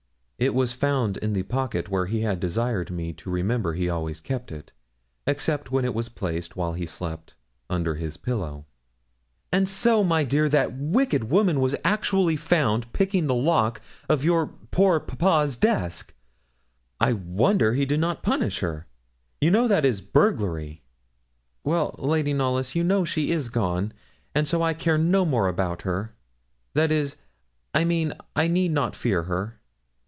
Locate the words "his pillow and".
7.93-9.69